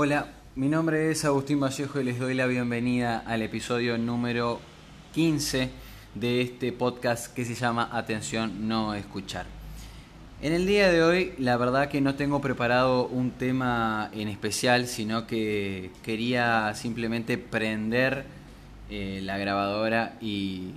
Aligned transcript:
Hola, 0.00 0.28
mi 0.54 0.68
nombre 0.68 1.10
es 1.10 1.24
Agustín 1.24 1.58
Vallejo 1.58 2.00
y 2.00 2.04
les 2.04 2.20
doy 2.20 2.32
la 2.32 2.46
bienvenida 2.46 3.18
al 3.26 3.42
episodio 3.42 3.98
número 3.98 4.60
15 5.12 5.70
de 6.14 6.40
este 6.40 6.70
podcast 6.70 7.34
que 7.34 7.44
se 7.44 7.56
llama 7.56 7.88
Atención 7.90 8.68
no 8.68 8.94
escuchar. 8.94 9.46
En 10.40 10.52
el 10.52 10.68
día 10.68 10.92
de 10.92 11.02
hoy 11.02 11.32
la 11.38 11.56
verdad 11.56 11.88
que 11.88 12.00
no 12.00 12.14
tengo 12.14 12.40
preparado 12.40 13.08
un 13.08 13.32
tema 13.32 14.08
en 14.12 14.28
especial, 14.28 14.86
sino 14.86 15.26
que 15.26 15.90
quería 16.04 16.72
simplemente 16.76 17.36
prender 17.36 18.24
eh, 18.90 19.18
la 19.24 19.36
grabadora 19.36 20.16
y, 20.20 20.74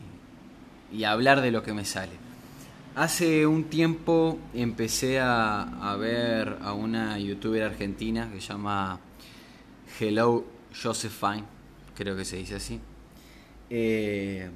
y 0.91 1.03
hablar 1.03 1.41
de 1.41 1.51
lo 1.51 1.61
que 1.61 1.73
me 1.73 1.85
sale. 1.85 2.13
Hace 2.95 3.45
un 3.45 3.65
tiempo 3.65 4.39
empecé 4.55 5.19
a, 5.19 5.61
a, 5.61 5.95
ver 5.95 6.57
a 6.63 6.73
una 6.73 7.19
youtuber 7.19 7.61
argentina 7.61 8.27
que 8.33 8.41
se 8.41 8.47
llama 8.47 8.99
Hello 9.99 10.45
Josephine, 10.73 11.43
creo 11.95 12.15
que 12.15 12.25
se 12.25 12.37
dice 12.37 12.55
así, 12.55 12.79
eh, 13.69 14.49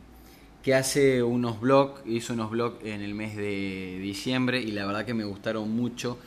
que 0.64 0.74
hace 0.74 1.22
unos 1.22 1.60
blogs, 1.60 2.02
hizo 2.06 2.34
unos 2.34 2.50
blogs 2.50 2.84
en 2.84 3.02
el 3.02 3.14
mes 3.14 3.36
de 3.36 4.00
diciembre 4.02 4.62
y 4.62 4.72
la 4.72 4.86
verdad 4.86 5.06
que 5.06 5.14
me 5.14 5.24
gustaron 5.24 5.76
mucho 5.76 6.18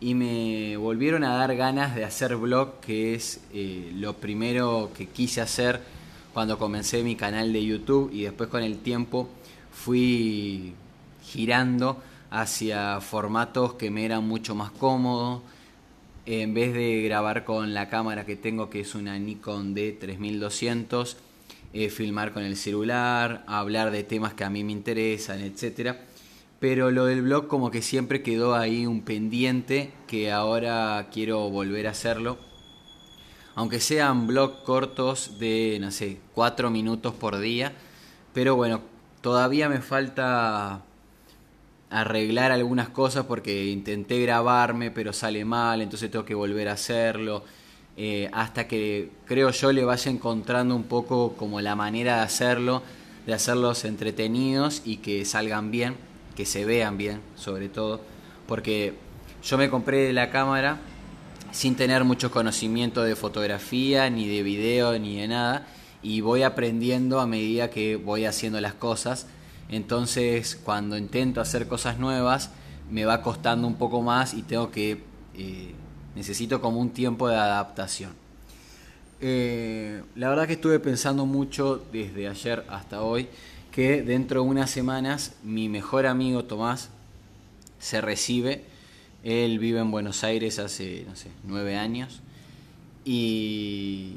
y 0.00 0.14
me 0.14 0.76
volvieron 0.76 1.24
a 1.24 1.36
dar 1.36 1.54
ganas 1.56 1.94
de 1.94 2.04
hacer 2.04 2.36
blog, 2.36 2.80
que 2.80 3.14
es 3.14 3.40
eh, 3.52 3.92
lo 3.94 4.14
primero 4.14 4.90
que 4.96 5.06
quise 5.06 5.40
hacer 5.40 5.80
cuando 6.32 6.58
comencé 6.58 7.02
mi 7.04 7.16
canal 7.16 7.52
de 7.52 7.64
YouTube 7.64 8.10
y 8.12 8.22
después 8.22 8.48
con 8.50 8.62
el 8.62 8.78
tiempo 8.78 9.28
fui 9.70 10.74
girando 11.22 12.02
hacia 12.30 13.00
formatos 13.00 13.74
que 13.74 13.90
me 13.90 14.04
eran 14.04 14.26
mucho 14.26 14.54
más 14.54 14.72
cómodos, 14.72 15.42
en 16.26 16.54
vez 16.54 16.72
de 16.72 17.02
grabar 17.02 17.44
con 17.44 17.74
la 17.74 17.88
cámara 17.88 18.24
que 18.24 18.36
tengo, 18.36 18.70
que 18.70 18.80
es 18.80 18.94
una 18.94 19.18
Nikon 19.18 19.74
D3200, 19.74 21.16
eh, 21.72 21.90
filmar 21.90 22.32
con 22.32 22.44
el 22.44 22.56
celular, 22.56 23.44
hablar 23.46 23.90
de 23.90 24.04
temas 24.04 24.32
que 24.34 24.44
a 24.44 24.50
mí 24.50 24.64
me 24.64 24.72
interesan, 24.72 25.40
etc. 25.40 25.96
Pero 26.60 26.90
lo 26.90 27.06
del 27.06 27.22
blog 27.22 27.48
como 27.48 27.70
que 27.70 27.82
siempre 27.82 28.22
quedó 28.22 28.54
ahí 28.54 28.86
un 28.86 29.02
pendiente 29.02 29.92
que 30.06 30.32
ahora 30.32 31.08
quiero 31.12 31.50
volver 31.50 31.86
a 31.86 31.90
hacerlo. 31.90 32.38
Aunque 33.56 33.80
sean 33.80 34.26
blogs 34.26 34.62
cortos 34.64 35.38
de, 35.38 35.78
no 35.80 35.90
sé, 35.90 36.18
4 36.34 36.70
minutos 36.70 37.14
por 37.14 37.38
día. 37.38 37.72
Pero 38.32 38.56
bueno, 38.56 38.80
todavía 39.20 39.68
me 39.68 39.80
falta 39.80 40.82
arreglar 41.94 42.50
algunas 42.50 42.88
cosas 42.88 43.24
porque 43.26 43.66
intenté 43.66 44.20
grabarme 44.20 44.90
pero 44.90 45.12
sale 45.12 45.44
mal, 45.44 45.80
entonces 45.80 46.10
tengo 46.10 46.24
que 46.24 46.34
volver 46.34 46.68
a 46.68 46.72
hacerlo. 46.72 47.44
Eh, 47.96 48.28
hasta 48.32 48.66
que 48.66 49.10
creo 49.24 49.50
yo 49.50 49.70
le 49.70 49.84
vaya 49.84 50.10
encontrando 50.10 50.74
un 50.74 50.82
poco 50.82 51.34
como 51.36 51.60
la 51.60 51.76
manera 51.76 52.16
de 52.16 52.22
hacerlo, 52.22 52.82
de 53.24 53.34
hacerlos 53.34 53.84
entretenidos 53.84 54.82
y 54.84 54.96
que 54.96 55.24
salgan 55.24 55.70
bien, 55.70 55.94
que 56.34 56.44
se 56.44 56.64
vean 56.64 56.98
bien 56.98 57.20
sobre 57.36 57.68
todo, 57.68 58.00
porque 58.48 58.94
yo 59.44 59.56
me 59.56 59.70
compré 59.70 60.12
la 60.12 60.30
cámara 60.30 60.78
sin 61.52 61.76
tener 61.76 62.02
mucho 62.02 62.32
conocimiento 62.32 63.04
de 63.04 63.14
fotografía, 63.14 64.10
ni 64.10 64.26
de 64.26 64.42
video, 64.42 64.98
ni 64.98 65.20
de 65.20 65.28
nada, 65.28 65.68
y 66.02 66.20
voy 66.20 66.42
aprendiendo 66.42 67.20
a 67.20 67.26
medida 67.28 67.70
que 67.70 67.94
voy 67.94 68.24
haciendo 68.24 68.60
las 68.60 68.74
cosas 68.74 69.28
entonces, 69.68 70.56
cuando 70.62 70.96
intento 70.96 71.40
hacer 71.40 71.66
cosas 71.66 71.98
nuevas, 71.98 72.50
me 72.90 73.04
va 73.04 73.22
costando 73.22 73.66
un 73.66 73.74
poco 73.76 74.02
más 74.02 74.34
y 74.34 74.42
tengo 74.42 74.70
que. 74.70 75.02
Eh, 75.34 75.72
necesito 76.14 76.60
como 76.60 76.80
un 76.80 76.90
tiempo 76.90 77.28
de 77.28 77.36
adaptación. 77.36 78.12
Eh, 79.20 80.02
la 80.16 80.28
verdad 80.28 80.46
que 80.46 80.54
estuve 80.54 80.78
pensando 80.80 81.24
mucho 81.26 81.82
desde 81.92 82.28
ayer 82.28 82.64
hasta 82.68 83.02
hoy 83.02 83.28
que 83.72 84.02
dentro 84.02 84.42
de 84.42 84.48
unas 84.48 84.70
semanas 84.70 85.32
mi 85.42 85.68
mejor 85.68 86.06
amigo 86.06 86.44
Tomás 86.44 86.90
se 87.80 88.00
recibe. 88.00 88.64
Él 89.24 89.58
vive 89.58 89.80
en 89.80 89.90
Buenos 89.90 90.22
Aires 90.22 90.58
hace, 90.58 91.04
no 91.08 91.16
sé, 91.16 91.28
nueve 91.42 91.76
años. 91.76 92.20
Y 93.04 94.12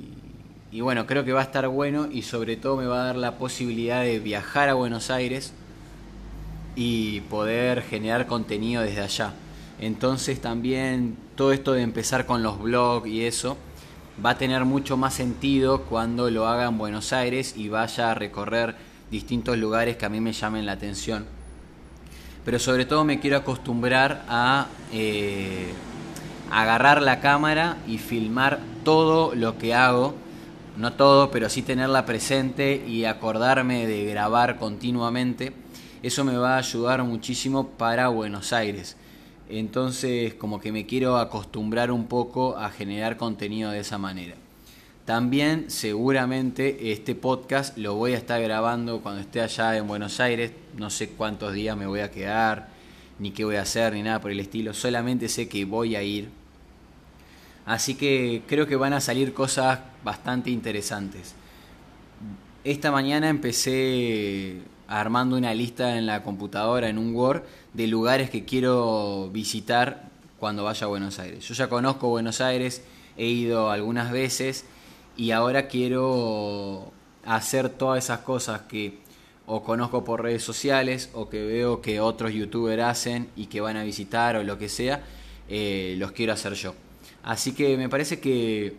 y 0.77 0.81
bueno, 0.81 1.07
creo 1.07 1.25
que 1.25 1.33
va 1.33 1.39
a 1.39 1.43
estar 1.43 1.67
bueno 1.69 2.07
y 2.11 2.21
sobre 2.21 2.55
todo 2.55 2.77
me 2.77 2.85
va 2.85 3.01
a 3.01 3.05
dar 3.05 3.15
la 3.15 3.39
posibilidad 3.39 4.03
de 4.03 4.19
viajar 4.19 4.69
a 4.69 4.75
Buenos 4.75 5.09
Aires 5.09 5.51
y 6.75 7.21
poder 7.21 7.81
generar 7.81 8.27
contenido 8.27 8.83
desde 8.83 9.01
allá. 9.01 9.33
Entonces 9.79 10.39
también 10.39 11.17
todo 11.35 11.51
esto 11.51 11.73
de 11.73 11.81
empezar 11.81 12.27
con 12.27 12.43
los 12.43 12.61
blogs 12.61 13.07
y 13.07 13.25
eso 13.25 13.57
va 14.23 14.29
a 14.29 14.37
tener 14.37 14.65
mucho 14.65 14.97
más 14.97 15.15
sentido 15.15 15.81
cuando 15.81 16.29
lo 16.29 16.47
haga 16.47 16.67
en 16.67 16.77
Buenos 16.77 17.11
Aires 17.11 17.55
y 17.57 17.69
vaya 17.69 18.11
a 18.11 18.13
recorrer 18.13 18.75
distintos 19.09 19.57
lugares 19.57 19.97
que 19.97 20.05
a 20.05 20.09
mí 20.09 20.21
me 20.21 20.31
llamen 20.31 20.67
la 20.67 20.73
atención. 20.73 21.25
Pero 22.45 22.59
sobre 22.59 22.85
todo 22.85 23.03
me 23.03 23.19
quiero 23.19 23.37
acostumbrar 23.37 24.25
a 24.29 24.67
eh, 24.93 25.73
agarrar 26.51 27.01
la 27.01 27.19
cámara 27.19 27.77
y 27.87 27.97
filmar 27.97 28.59
todo 28.83 29.33
lo 29.33 29.57
que 29.57 29.73
hago 29.73 30.26
no 30.77 30.93
todo, 30.93 31.31
pero 31.31 31.49
sí 31.49 31.63
tenerla 31.63 32.05
presente 32.05 32.85
y 32.87 33.05
acordarme 33.05 33.87
de 33.87 34.05
grabar 34.05 34.57
continuamente, 34.57 35.53
eso 36.03 36.23
me 36.23 36.37
va 36.37 36.55
a 36.55 36.59
ayudar 36.59 37.03
muchísimo 37.03 37.69
para 37.69 38.09
Buenos 38.09 38.53
Aires. 38.53 38.95
Entonces 39.49 40.35
como 40.35 40.59
que 40.59 40.71
me 40.71 40.85
quiero 40.85 41.17
acostumbrar 41.17 41.91
un 41.91 42.05
poco 42.05 42.57
a 42.57 42.69
generar 42.69 43.17
contenido 43.17 43.71
de 43.71 43.79
esa 43.79 43.97
manera. 43.97 44.35
También 45.05 45.71
seguramente 45.71 46.91
este 46.91 47.15
podcast 47.15 47.77
lo 47.77 47.95
voy 47.95 48.13
a 48.13 48.17
estar 48.17 48.41
grabando 48.41 49.01
cuando 49.01 49.21
esté 49.21 49.41
allá 49.41 49.77
en 49.77 49.87
Buenos 49.87 50.19
Aires. 50.19 50.51
No 50.77 50.89
sé 50.89 51.09
cuántos 51.09 51.53
días 51.53 51.75
me 51.75 51.87
voy 51.87 52.01
a 52.01 52.11
quedar, 52.11 52.67
ni 53.17 53.31
qué 53.31 53.45
voy 53.45 53.55
a 53.55 53.61
hacer, 53.61 53.93
ni 53.93 54.03
nada 54.03 54.21
por 54.21 54.31
el 54.31 54.39
estilo. 54.39 54.73
Solamente 54.73 55.27
sé 55.27 55.47
que 55.47 55.65
voy 55.65 55.95
a 55.95 56.03
ir 56.03 56.29
Así 57.67 57.95
que 57.95 58.43
creo 58.47 58.65
que 58.65 58.77
van 58.77 58.93
a 58.93 59.01
salir 59.01 59.33
cosas 59.33 59.79
bastante 60.01 60.49
interesantes. 60.49 61.35
Esta 62.63 62.91
mañana 62.91 63.27
empecé 63.27 64.61
armando 64.87 65.35
una 65.35 65.53
lista 65.53 65.97
en 65.97 66.05
la 66.05 66.23
computadora, 66.23 66.87
en 66.87 66.97
un 66.97 67.13
Word, 67.13 67.43
de 67.73 67.87
lugares 67.87 68.29
que 68.29 68.45
quiero 68.45 69.29
visitar 69.33 70.07
cuando 70.39 70.63
vaya 70.63 70.85
a 70.85 70.87
Buenos 70.87 71.19
Aires. 71.19 71.45
Yo 71.45 71.53
ya 71.55 71.67
conozco 71.67 72.07
Buenos 72.07 72.39
Aires, 72.39 72.83
he 73.17 73.25
ido 73.25 73.69
algunas 73.69 74.13
veces 74.13 74.63
y 75.17 75.31
ahora 75.31 75.67
quiero 75.67 76.93
hacer 77.25 77.67
todas 77.67 78.01
esas 78.01 78.19
cosas 78.19 78.61
que 78.61 78.99
o 79.45 79.63
conozco 79.63 80.05
por 80.05 80.23
redes 80.23 80.43
sociales 80.43 81.09
o 81.13 81.27
que 81.27 81.45
veo 81.45 81.81
que 81.81 81.99
otros 81.99 82.31
youtubers 82.31 82.83
hacen 82.83 83.27
y 83.35 83.47
que 83.47 83.59
van 83.59 83.75
a 83.75 83.83
visitar 83.83 84.37
o 84.37 84.43
lo 84.43 84.57
que 84.57 84.69
sea, 84.69 85.03
eh, 85.49 85.95
los 85.97 86.13
quiero 86.13 86.31
hacer 86.31 86.53
yo. 86.53 86.73
Así 87.23 87.53
que 87.53 87.77
me 87.77 87.89
parece 87.89 88.19
que 88.19 88.77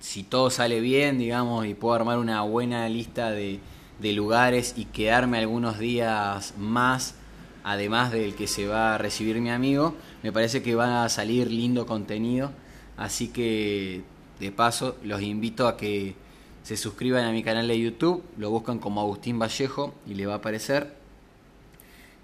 si 0.00 0.22
todo 0.22 0.50
sale 0.50 0.80
bien, 0.80 1.18
digamos, 1.18 1.66
y 1.66 1.74
puedo 1.74 1.94
armar 1.94 2.18
una 2.18 2.42
buena 2.42 2.88
lista 2.88 3.30
de, 3.30 3.60
lugares 4.02 4.74
y 4.76 4.86
quedarme 4.86 5.38
algunos 5.38 5.78
días 5.78 6.54
más, 6.58 7.14
además 7.62 8.10
del 8.10 8.34
que 8.34 8.46
se 8.46 8.66
va 8.66 8.94
a 8.94 8.98
recibir 8.98 9.38
mi 9.40 9.50
amigo, 9.50 9.94
me 10.22 10.32
parece 10.32 10.62
que 10.62 10.74
va 10.74 11.04
a 11.04 11.08
salir 11.10 11.50
lindo 11.50 11.86
contenido. 11.86 12.50
Así 12.96 13.28
que, 13.28 14.02
de 14.40 14.52
paso, 14.52 14.96
los 15.04 15.20
invito 15.20 15.68
a 15.68 15.76
que 15.76 16.14
se 16.62 16.78
suscriban 16.78 17.24
a 17.24 17.32
mi 17.32 17.42
canal 17.42 17.68
de 17.68 17.78
YouTube, 17.78 18.22
lo 18.38 18.50
buscan 18.50 18.78
como 18.78 19.02
Agustín 19.02 19.38
Vallejo 19.38 19.94
y 20.06 20.14
le 20.14 20.26
va 20.26 20.34
a 20.34 20.36
aparecer. 20.36 20.94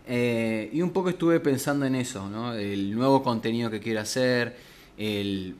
Eh, 0.06 0.70
y 0.72 0.82
un 0.82 0.90
poco 0.90 1.10
estuve 1.10 1.40
pensando 1.40 1.84
en 1.84 1.94
eso, 1.94 2.28
¿no? 2.28 2.54
El 2.54 2.94
nuevo 2.94 3.22
contenido 3.22 3.70
que 3.70 3.80
quiero 3.80 4.00
hacer, 4.00 4.56
el, 4.98 5.56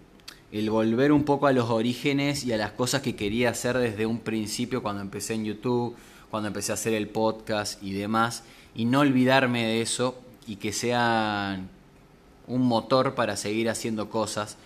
volver 0.71 1.13
un 1.13 1.25
poco 1.25 1.47
a 1.47 1.53
los 1.53 1.71
orígenes 1.71 2.45
y 2.45 2.53
a 2.53 2.57
las 2.57 2.73
cosas 2.73 3.03
que 3.03 3.17
quería 3.17 3.51
hacer 3.51 3.79
desde 3.79 4.07
un 4.07 4.21
principio 4.21 4.83
cuando 4.83 5.03
empecé 5.03 5.35
en 5.35 5.45
YouTube, 5.45 5.97
cuando 6.31 6.49
empecé 6.49 6.73
a 6.73 6.75
hacer 6.75 6.95
el 6.95 7.09
podcast 7.09 7.83
y 7.83 7.93
demás, 7.93 8.45
y 8.75 8.85
no 8.85 9.01
olvidarme 9.01 9.67
de 9.67 9.83
eso 9.83 10.19
y 10.47 10.57
que 10.57 10.73
sean 10.73 11.69
un 12.47 12.63
motor 12.63 13.15
para 13.15 13.37
seguir 13.37 13.69
haciendo 13.69 14.09
cosas. 14.09 14.57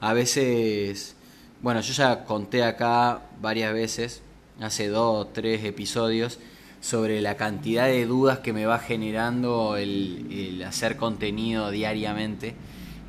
A 0.00 0.12
veces, 0.12 1.16
bueno, 1.62 1.80
yo 1.80 1.92
ya 1.92 2.24
conté 2.24 2.64
acá 2.64 3.22
varias 3.40 3.72
veces, 3.72 4.22
hace 4.60 4.88
dos 4.88 5.26
o 5.26 5.26
tres 5.28 5.64
episodios, 5.64 6.38
sobre 6.80 7.20
la 7.20 7.36
cantidad 7.36 7.86
de 7.86 8.06
dudas 8.06 8.38
que 8.38 8.54
me 8.54 8.64
va 8.64 8.78
generando 8.78 9.76
el 9.76 10.62
hacer 10.66 10.96
contenido 10.96 11.70
diariamente 11.70 12.54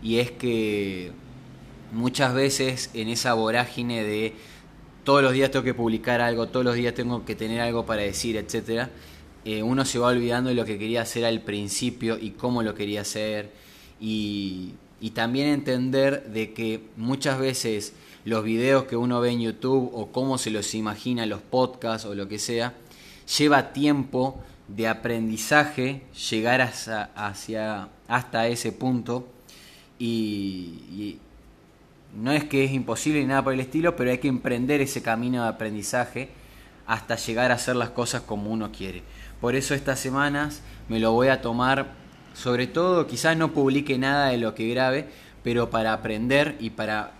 y 0.01 0.17
es 0.17 0.31
que 0.31 1.11
muchas 1.91 2.33
veces 2.33 2.89
en 2.93 3.09
esa 3.09 3.33
vorágine 3.33 4.03
de 4.03 4.33
todos 5.03 5.23
los 5.23 5.33
días 5.33 5.51
tengo 5.51 5.63
que 5.63 5.73
publicar 5.73 6.21
algo, 6.21 6.47
todos 6.47 6.65
los 6.65 6.75
días 6.75 6.93
tengo 6.93 7.25
que 7.25 7.35
tener 7.35 7.61
algo 7.61 7.85
para 7.85 8.01
decir, 8.01 8.37
etcétera, 8.37 8.89
eh, 9.45 9.63
uno 9.63 9.85
se 9.85 9.99
va 9.99 10.07
olvidando 10.07 10.49
de 10.49 10.55
lo 10.55 10.65
que 10.65 10.77
quería 10.77 11.01
hacer 11.01 11.25
al 11.25 11.41
principio 11.41 12.17
y 12.19 12.31
cómo 12.31 12.61
lo 12.61 12.75
quería 12.75 13.01
hacer. 13.01 13.51
Y 13.99 14.73
también 15.13 15.47
entender 15.47 16.25
de 16.31 16.53
que 16.53 16.81
muchas 16.95 17.39
veces 17.39 17.93
los 18.23 18.43
videos 18.43 18.83
que 18.83 18.95
uno 18.95 19.19
ve 19.19 19.31
en 19.31 19.41
YouTube 19.41 19.89
o 19.93 20.11
cómo 20.11 20.37
se 20.37 20.51
los 20.51 20.75
imagina 20.75 21.25
los 21.25 21.41
podcasts 21.41 22.05
o 22.05 22.13
lo 22.13 22.27
que 22.27 22.37
sea, 22.37 22.75
lleva 23.37 23.73
tiempo 23.73 24.39
de 24.67 24.87
aprendizaje 24.87 26.03
llegar 26.29 26.61
hasta 26.61 28.47
ese 28.47 28.71
punto 28.71 29.27
y, 30.01 31.19
no 32.15 32.31
es 32.31 32.43
que 32.43 32.65
es 32.65 32.71
imposible 32.71 33.21
ni 33.21 33.27
nada 33.27 33.43
por 33.43 33.53
el 33.53 33.61
estilo, 33.61 33.95
pero 33.95 34.11
hay 34.11 34.17
que 34.17 34.27
emprender 34.27 34.81
ese 34.81 35.01
camino 35.01 35.43
de 35.43 35.49
aprendizaje 35.49 36.29
hasta 36.85 37.15
llegar 37.15 37.51
a 37.51 37.55
hacer 37.55 37.77
las 37.77 37.91
cosas 37.91 38.21
como 38.21 38.51
uno 38.51 38.71
quiere. 38.71 39.01
Por 39.39 39.55
eso 39.55 39.73
estas 39.75 39.99
semanas 39.99 40.61
me 40.89 40.99
lo 40.99 41.13
voy 41.13 41.29
a 41.29 41.41
tomar, 41.41 41.93
sobre 42.33 42.67
todo 42.67 43.07
quizás 43.07 43.37
no 43.37 43.53
publique 43.53 43.97
nada 43.97 44.27
de 44.29 44.37
lo 44.37 44.55
que 44.55 44.67
grabe, 44.67 45.07
pero 45.41 45.69
para 45.69 45.93
aprender 45.93 46.57
y 46.59 46.71
para 46.71 47.11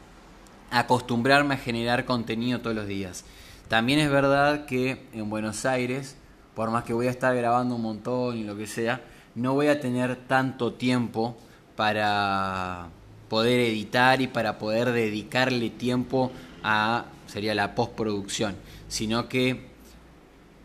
acostumbrarme 0.72 1.54
a 1.54 1.58
generar 1.58 2.04
contenido 2.04 2.60
todos 2.60 2.76
los 2.76 2.88
días. 2.88 3.24
También 3.70 4.00
es 4.00 4.10
verdad 4.10 4.66
que 4.66 5.06
en 5.14 5.30
Buenos 5.30 5.66
Aires, 5.66 6.18
por 6.54 6.70
más 6.70 6.84
que 6.84 6.94
voy 6.94 7.08
a 7.08 7.12
estar 7.12 7.34
grabando 7.34 7.76
un 7.76 7.82
montón 7.82 8.38
y 8.38 8.44
lo 8.44 8.58
que 8.58 8.68
sea, 8.68 9.02
no 9.36 9.54
voy 9.54 9.68
a 9.68 9.80
tener 9.80 10.18
tanto 10.18 10.74
tiempo 10.74 11.38
para 11.82 12.90
poder 13.28 13.60
editar 13.60 14.22
y 14.22 14.28
para 14.28 14.60
poder 14.60 14.92
dedicarle 14.92 15.72
tiempo 15.72 16.32
a, 16.62 17.06
sería 17.26 17.56
la 17.56 17.74
postproducción, 17.74 18.56
sino 18.88 19.28
que 19.28 19.62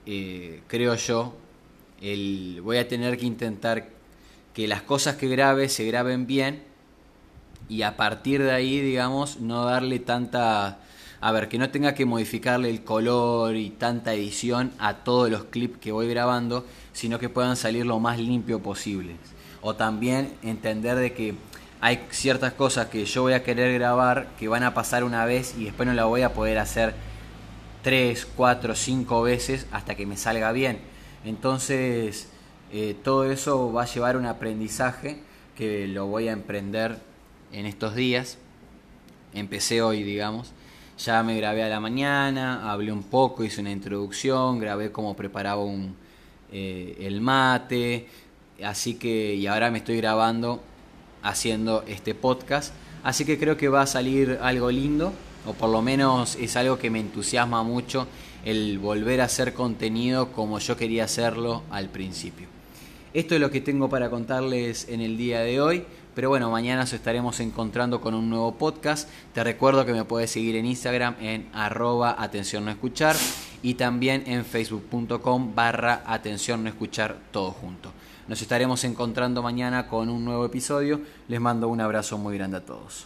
eh, 0.05 0.61
creo 0.67 0.95
yo, 0.95 1.35
voy 2.63 2.77
a 2.77 2.87
tener 2.87 3.17
que 3.17 3.25
intentar 3.25 3.89
que 4.53 4.69
las 4.69 4.83
cosas 4.83 5.17
que 5.17 5.27
grabe 5.27 5.71
se 5.71 5.87
graben 5.87 6.27
bien 6.27 6.65
y 7.71 7.81
a 7.81 7.97
partir 7.97 8.43
de 8.43 8.53
ahí, 8.53 8.79
digamos, 8.81 9.41
no 9.41 9.65
darle 9.65 10.01
tanta... 10.01 10.81
A 11.23 11.33
ver, 11.33 11.49
que 11.49 11.57
no 11.57 11.71
tenga 11.71 11.95
que 11.95 12.05
modificarle 12.05 12.69
el 12.69 12.85
color 12.85 13.57
y 13.57 13.71
tanta 13.71 14.13
edición 14.13 14.71
a 14.79 14.97
todos 14.97 15.31
los 15.31 15.45
clips 15.45 15.79
que 15.79 15.93
voy 15.93 16.09
grabando, 16.09 16.67
sino 16.93 17.19
que 17.19 17.31
puedan 17.31 17.57
salir 17.57 17.87
lo 17.87 18.01
más 18.01 18.19
limpio 18.19 18.63
posible. 18.63 19.17
O 19.69 19.75
también 19.75 20.33
entender 20.45 20.95
de 20.95 21.13
que 21.13 21.35
hay 21.81 22.07
ciertas 22.11 22.53
cosas 22.53 22.87
que 22.87 23.05
yo 23.05 23.23
voy 23.23 23.33
a 23.33 23.43
querer 23.43 23.75
grabar 23.75 24.29
que 24.39 24.47
van 24.47 24.63
a 24.63 24.75
pasar 24.75 25.03
una 25.03 25.25
vez 25.25 25.57
y 25.59 25.65
después 25.65 25.89
no 25.89 25.93
la 25.93 26.05
voy 26.05 26.23
a 26.23 26.33
poder 26.35 26.59
hacer 26.59 26.95
tres, 27.83 28.29
cuatro, 28.37 28.77
cinco 28.77 29.23
veces 29.23 29.67
hasta 29.73 29.97
que 29.97 30.07
me 30.07 30.17
salga 30.17 30.53
bien. 30.53 30.79
Entonces, 31.25 32.29
eh, 32.73 32.95
todo 33.03 33.29
eso 33.29 33.73
va 33.73 33.83
a 33.83 33.87
llevar 33.87 34.17
un 34.17 34.27
aprendizaje 34.27 35.19
que 35.57 35.89
lo 35.89 36.07
voy 36.07 36.29
a 36.29 36.33
emprender 36.33 37.01
en 37.51 37.67
estos 37.67 37.97
días. 37.97 38.39
Empecé 39.35 39.83
hoy, 39.83 40.05
digamos. 40.05 40.53
Ya 40.97 41.21
me 41.25 41.37
grabé 41.37 41.65
a 41.65 41.69
la 41.69 41.81
mañana, 41.81 42.71
hablé 42.71 42.93
un 42.93 43.03
poco, 43.03 43.43
hice 43.43 43.63
una 43.63 43.73
introducción, 43.73 44.61
grabé 44.61 44.93
cómo 44.93 45.17
preparaba 45.17 45.65
un, 45.65 45.97
eh, 46.53 46.99
el 47.01 47.21
mate. 47.21 48.07
Así 48.63 48.95
que, 48.95 49.35
y 49.35 49.47
ahora 49.47 49.71
me 49.71 49.79
estoy 49.79 49.97
grabando 49.99 50.63
haciendo 51.23 51.85
este 51.87 52.15
podcast. 52.15 52.73
Así 53.03 53.25
que 53.25 53.39
creo 53.39 53.57
que 53.57 53.69
va 53.69 53.83
a 53.83 53.87
salir 53.87 54.39
algo 54.43 54.71
lindo, 54.71 55.13
o 55.47 55.53
por 55.53 55.71
lo 55.71 55.83
menos 55.83 56.37
es 56.37 56.57
algo 56.57 56.79
que 56.79 56.91
me 56.91 57.01
entusiasma 57.01 57.63
mucho 57.63 58.07
el 58.45 58.79
volver 58.79 59.21
a 59.21 59.25
hacer 59.25 59.55
contenido 59.55 60.33
como 60.33 60.59
yo 60.59 60.77
quería 60.77 61.05
hacerlo 61.05 61.63
al 61.71 61.89
principio. 61.89 62.47
Esto 63.15 63.35
es 63.35 63.41
lo 63.41 63.51
que 63.51 63.61
tengo 63.61 63.89
para 63.89 64.11
contarles 64.11 64.89
en 64.89 65.01
el 65.01 65.17
día 65.17 65.41
de 65.41 65.61
hoy. 65.61 65.85
Pero 66.15 66.31
bueno, 66.31 66.51
mañana 66.51 66.81
nos 66.81 66.93
estaremos 66.95 67.41
encontrando 67.41 68.01
con 68.01 68.15
un 68.15 68.31
nuevo 68.31 68.55
podcast. 68.57 69.09
Te 69.35 69.45
recuerdo 69.45 69.85
que 69.85 69.93
me 69.93 70.05
puedes 70.05 70.31
seguir 70.31 70.57
en 70.57 70.65
Instagram 70.65 71.15
en 71.21 71.49
arroba 71.53 72.17
atención 72.19 72.65
no 72.65 72.71
escuchar 72.71 73.17
y 73.63 73.75
también 73.75 74.25
en 74.27 74.45
facebook.com 74.45 75.55
barra 75.55 76.03
atención 76.07 76.65
no 76.65 76.71
escuchar 76.71 77.19
todo 77.31 77.51
junto. 77.51 77.93
Nos 78.29 78.41
estaremos 78.43 78.83
encontrando 78.85 79.43
mañana 79.43 79.87
con 79.87 80.09
un 80.09 80.25
nuevo 80.25 80.47
episodio. 80.47 81.01
Les 81.29 81.41
mando 81.41 81.69
un 81.69 81.81
abrazo 81.81 82.19
muy 82.19 82.37
grande 82.37 82.57
a 82.57 82.65
todos. 82.65 83.05